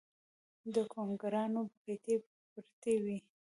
[0.73, 2.15] د ګونګروګانو پټۍ
[2.51, 3.17] پرتې وې